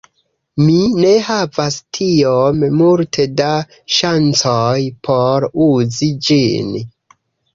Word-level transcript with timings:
Mi 0.67 0.77
ne 1.01 1.09
havas 1.25 1.75
tiom 1.97 2.63
multe 2.79 3.27
da 3.41 3.51
ŝancoj 3.99 4.77
por 5.09 5.47
uzi 5.69 6.11
ĝin. 6.29 6.73